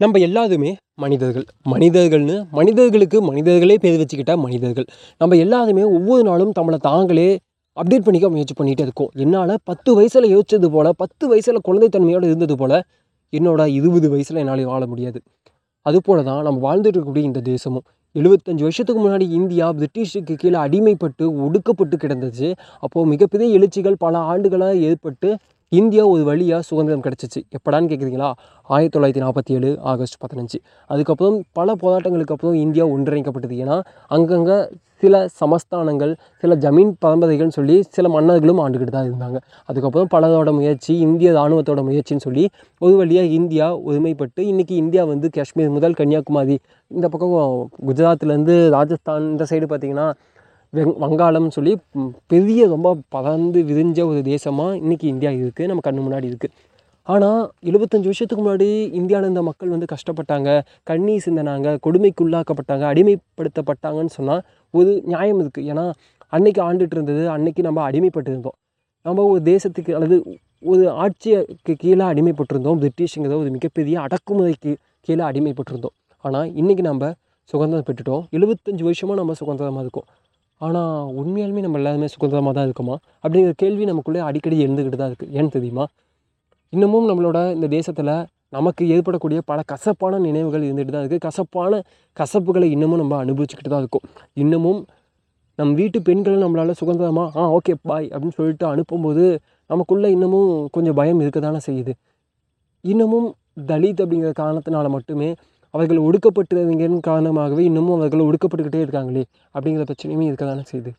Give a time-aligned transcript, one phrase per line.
[0.00, 1.44] நம்ம எல்லாருமே மனிதர்கள்.
[1.70, 4.86] மனிதர்கள்னு மனிதர்களுக்கு மனிதர்களே பேர் வச்சுக்கிட்டா மனிதர்கள்.
[5.18, 7.38] நம்ம எல்லாருமே ஒவ்வொரு நாளும் நம்மளை தாங்களே
[7.76, 9.10] அப்டேட் பண்ணிக்க முயற்சி பண்ணிகிட்டே இருக்கோம்.
[9.14, 12.76] என்னால் பத்து வயசில் யோசிச்சது போல் பத்து வயசில் குழந்தைத்தன்மையோடு இருந்தது போல்
[13.32, 15.20] என்னோட இருபது வயசில் என்னால் வாழ முடியாது.
[15.86, 17.86] அதுபோல தான் நம்ம வாழ்ந்துட்டு இருக்கக்கூடிய இந்த தேசமும்.
[18.14, 22.48] எழுபத்தஞ்சு வருஷத்துக்கு முன்னாடி இந்தியா பிரிட்டிஷுக்கு கீழே அடிமைப்பட்டு ஒடுக்கப்பட்டு கிடந்துச்சு.
[22.78, 25.30] அப்போது மிகப்பெரிய எழுச்சிகள் பல ஆண்டுகளாக ஏற்பட்டு
[25.76, 27.40] இந்தியா ஒரு வழியாக சுதந்திரம் கிடச்சிச்சு.
[27.56, 28.28] எப்படான்னு கேட்குறீங்களா
[28.74, 30.58] ஆயிரத்தி தொள்ளாயிரத்தி நாற்பத்தி ஏழு ஆகஸ்ட் பதினஞ்சு.
[30.86, 33.56] அதுக்கப்புறம் பல போராட்டங்களுக்கு அப்புறம் இந்தியா ஒன்றிணைக்கப்பட்டது.
[33.64, 33.76] ஏன்னா
[34.16, 34.56] அங்கங்கே
[35.02, 39.38] சில சமஸ்தானங்கள் சில ஜமீன் பரம்பரைகள்னு சொல்லி சில மன்னர்களும் ஆண்டுக்கிட்டு தான் இருந்தாங்க.
[39.64, 42.44] அதுக்கப்புறம் பலரோட முயற்சி இந்திய இராணுவத்தோட முயற்சின்னு சொல்லி
[42.78, 46.58] ஒரு வழியாக இந்தியா ஒருமைப்பட்டு இன்றைக்கி இந்தியா வந்து காஷ்மீர் முதல் கன்னியாகுமரி.
[46.86, 50.08] இந்த பக்கம் குஜராத்லேருந்து ராஜஸ்தான் இந்த சைடு பார்த்திங்கன்னா
[50.72, 51.72] வெங் வங்காளம்னு சொல்லி
[52.32, 56.54] பெரிய ரொம்ப பறந்து விரிஞ்ச ஒரு தேசமாக இன்றைக்கி இந்தியா இருக்குது நம்ம கண்ணு முன்னாடி இருக்குது
[57.08, 58.66] ஆனால் எழுபத்தஞ்சு வருஷத்துக்கு முன்னாடி
[58.98, 60.48] இந்தியாவில் இருந்த மக்கள் வந்து கஷ்டப்பட்டாங்க
[60.90, 64.42] கண்ணீர் சிந்தினாங்க கொடுமைக்குள்ளாக்கப்பட்டாங்க அடிமைப்படுத்தப்பட்டாங்கன்னு சொன்னால்
[64.74, 65.84] ஒரு நியாயம் இருக்குது ஏன்னா
[66.32, 68.56] அன்னைக்கு ஆண்டுட்டு இருந்தது அன்னைக்கு நம்ம அடிமைப்பட்டு இருந்தோம்.
[69.06, 70.16] நம்ம ஒரு தேசத்துக்கு அல்லது
[70.72, 74.72] ஒரு ஆட்சிக்கு கீழே அடிமைப்பட்டிருந்தோம் பிரிட்டிஷுங்கிற ஒரு மிகப்பெரிய அடக்குமுறைக்கு
[75.08, 75.96] கீழே அடிமைப்பட்டிருந்தோம்.
[76.24, 77.12] ஆனால் இன்றைக்கி நம்ம
[77.50, 78.24] சுதந்திரம் பெற்றுட்டோம்.
[78.36, 80.08] எழுபத்தஞ்சு வருஷமாக நம்ம சுதந்திரமாக இருக்கோம்.
[80.60, 82.96] ஆனால் உண்மையாலுமே நம்ம எல்லாருமே சுதந்திரமாக தான் இருக்கோமா?
[83.24, 85.84] அப்படிங்கிற கேள்வி நமக்குள்ளே அடிக்கடி எழுந்துக்கிட்டு தான் இருக்குது ஏன்னு தெரியுமா?
[86.72, 88.12] இன்னமும் நம்மளோட இந்த தேசத்தில்
[88.56, 91.80] நமக்கு ஏற்படக்கூடிய பல கசப்பான நினைவுகள் இருந்துகிட்டு தான் இருக்குது கசப்பான
[92.16, 94.06] கசப்புகளை இன்னமும் நம்ம அனுபவிச்சுக்கிட்டு தான் இருக்கோம்.
[94.42, 94.80] இன்னமும்
[95.58, 99.24] நம் வீட்டு பெண்களை நம்மளால் சுதந்திரமாக ஆ ஓகே பாய் அப்படின்னு சொல்லிட்டு அனுப்பும்போது
[99.70, 101.92] நமக்குள்ளே இன்னமும் கொஞ்சம் பயம் இருக்க தானே செய்யுது.
[102.84, 103.28] இன்னமும்
[103.70, 105.28] தலித் அப்படிங்கிற காரணத்தினால மட்டுமே
[105.74, 109.24] அவர்கள் ஒடுக்கப்பட்டவங்கன்னு காரணமாகவே இன்னமும் அவர்கள் ஒடுக்கப்பட்டுக்கிட்டே இருக்காங்களே
[109.54, 110.90] அப்படிங்கிற பிரச்சனையுமே இருக்க தானே செய்யுது.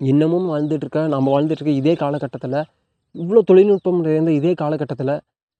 [0.00, 2.58] இன்னமும் வாழ்ந்துட்டுருக்க நம்ம வாழ்ந்துட்டு இருக்க இதே காலகட்டத்தில்
[3.14, 5.14] இவ்வளோ தொழில்நுட்பம் நிறைந்த இதே காலகட்டத்தில்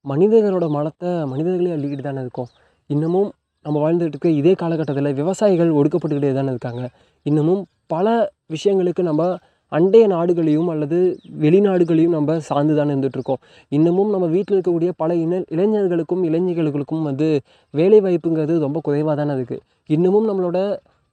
[0.04, 2.50] மனிதர்களோட மனத்தை மனிதர்களே அள்ளிக்கிட்டு தானே இருக்கோம்.
[2.90, 3.28] இன்னமும்
[3.64, 6.82] நம்ம வாழ்ந்துட்டு இருக்க இதே காலகட்டத்தில் விவசாயிகள் ஒடுக்கப்பட்டுக்கிட்டே தானே இருக்காங்க.
[7.26, 8.06] இன்னமும் பல
[8.54, 9.22] விஷயங்களுக்கு நம்ம
[9.72, 10.98] அண்டைய நாடுகளையும் அல்லது
[11.40, 13.40] வெளிநாடுகளையும் நம்ம சார்ந்து தான் இருந்துகிட்ருக்கோம்.
[13.72, 17.28] இன்னமும் நம்ம வீட்டில் இருக்கக்கூடிய பல இன இளைஞர்களுக்கும் இளைஞர்களுக்கும் வந்து
[17.74, 20.60] வேலை வாய்ப்புங்கிறது ரொம்ப குறைவாக தானே இருக்குது இன்னமும் நம்மளோட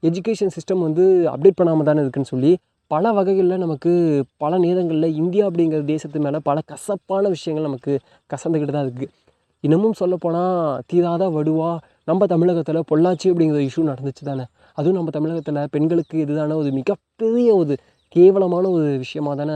[0.04, 1.04] எஜுகேஷன் சிஸ்டம் வந்து
[1.34, 2.54] அப்டேட் பண்ணாமல் தானே இருக்குன்னு சொல்லி
[2.92, 3.92] பல வகைகளில் நமக்கு
[4.38, 7.94] பல நேரங்களில் இந்தியா அப்படிங்கிற தேசத்து மேலே பல கசப்பான விஷயங்கள் நமக்கு
[8.30, 9.12] கசந்துக்கிட்டு தான் இருக்குது
[9.64, 11.70] இன்னமும் சொல்லப்போனால் தீராத வடுவா
[12.04, 14.46] நம்ம தமிழகத்தில் பொள்ளாச்சி அப்படிங்கிற இஷ்யூ நடந்துச்சு தானே
[14.78, 17.74] அதுவும் நம்ம தமிழகத்தில் பெண்களுக்கு இதுதான ஒரு மிகப்பெரிய ஒரு
[18.16, 19.56] கேவலமான ஒரு விஷயமாக தானே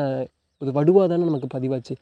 [0.61, 1.95] ஒரு வடுவாக தானே நமக்கு பதிவாச்சு.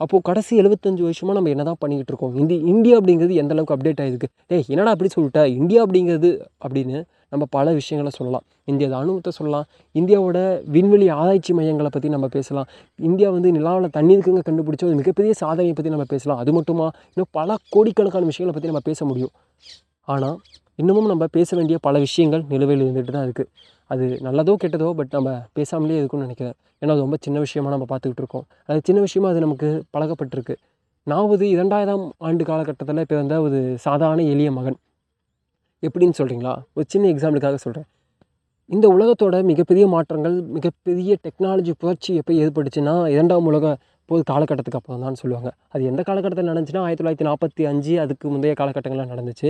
[0.00, 2.32] அப்போது கடைசி எழுபத்தஞ்சு வருஷமாக நம்ம என்ன தான் பண்ணிக்கிட்டு இருக்கோம்?
[2.40, 5.42] இந்தி இந்தியா அப்படிங்கிறது எந்த அளவுக்கு அப்டேட் ஆகிருக்கு டேய் என்னடா அப்படி சொல்லிட்ட?
[5.60, 6.30] இந்தியா அப்படிங்கிறது
[6.64, 6.96] அப்படின்னு
[7.32, 8.44] நம்ம பல விஷயங்களை சொல்லலாம்.
[8.70, 9.66] இந்திய ராணுவத்தை சொல்லலாம்.
[9.94, 10.38] இந்தியாவோட
[10.74, 12.68] விண்வெளி ஆராய்ச்சி மையங்களை பற்றி நம்ம பேசலாம்.
[13.08, 16.40] இந்தியா வந்து நிலாவில் தண்ணீருக்குங்க கண்டுபிடிச்ச ஒரு மிகப்பெரிய சாதனையை பற்றி நம்ம பேசலாம்.
[16.42, 16.88] அது மட்டுமா?
[17.12, 19.32] இன்னும் பல கோடிக்கணக்கான விஷயங்களை பற்றி நம்ம பேச முடியும்.
[20.08, 20.36] ஆனால்
[20.80, 23.50] இன்னமும் நம்ம பேச வேண்டிய பல விஷயங்கள் நிலுவையில் இருந்துகிட்டு தான் இருக்குது
[23.92, 26.56] அது நல்லதோ கெட்டதோ பட் நம்ம பேசாமலே இருக்கும்னு நினைக்கிறேன்.
[26.82, 28.46] ஏன்னா அது ரொம்ப சின்ன விஷயமா நம்ம பார்த்துக்கிட்டு இருக்கோம்.
[28.68, 30.54] அது சின்ன விஷயமா அது நமக்கு பழகப்பட்டிருக்கு
[31.06, 34.78] நாவது இரண்டாயிரம் ஆண்டு காலகட்டத்தில் பிறந்த ஒரு சாதாரண எளிய மகன்.
[35.82, 37.88] எப்படின்னு சொல்கிறீங்களா ஒரு சின்ன எக்ஸாம்பிளுக்காக சொல்கிறேன்
[38.70, 43.72] இந்த உலகத்தோட மிகப்பெரிய மாற்றங்கள் மிகப்பெரிய டெக்னாலஜி புரட்சி எப்போ ஏற்பட்டுச்சுன்னா இரண்டாம் உலக
[44.12, 45.50] அப்போது காலகட்டத்துக்கு அப்புறம் தான் சொல்லுவாங்க.
[45.74, 49.48] அது எந்த காலகட்டத்தில் நடந்துச்சுன்னா ஆயிரத்தி தொள்ளாயிரத்தி நாற்பத்தி அஞ்சு அதுக்கு முந்தைய காலகட்டங்களில் நடந்துச்சு.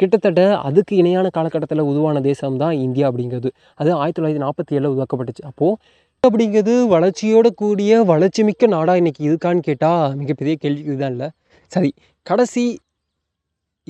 [0.00, 3.50] கிட்டத்தட்ட அதுக்கு இணையான காலகட்டத்தில் உருவான தேசம் தான் இந்தியா அப்படிங்கிறது.
[3.80, 5.44] அது ஆயிரத்தி தொள்ளாயிரத்தி நாற்பத்தி ஏழில் உருவாக்கப்பட்டுச்சு.
[5.50, 5.78] அப்போது
[6.22, 11.28] அப்படிங்கிறது வளர்ச்சியோட கூடிய வளர்ச்சி மிக்க நாடாக இன்றைக்கி இருக்கான்னு கேட்டால் மிகப்பெரிய கேள்வி இதுதான் இல்லை.
[11.72, 11.90] சரி
[12.30, 12.64] கடைசி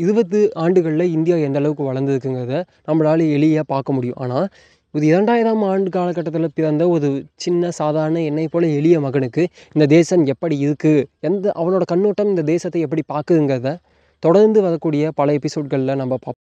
[0.04, 4.18] இருபது ஆண்டுகளில் இந்தியா எந்த அளவுக்கு வளர்ந்துருக்குங்கிறத நம்மளால் எளியாக பார்க்க முடியும்.
[4.24, 4.48] ஆனால்
[4.94, 10.56] ஒரு இரண்டாயிரம் ஆண்டு காலகட்டத்தில் பிறந்த ஒரு சின்ன சாதாரண என்னை போல எளிய மகனுக்கு இந்த தேசம் எப்படி
[10.66, 13.72] இருக்குது எந்த அவனோட கண்ணோட்டம் இந்த தேசத்தை எப்படி பார்க்குதுங்கிறத
[14.22, 16.43] தொடர்ந்து வரக்கூடிய பல எபிசோட்களில் நம்ம பார்ப்போம்.